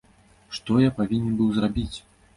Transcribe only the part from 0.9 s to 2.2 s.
павінен быў зрабіць?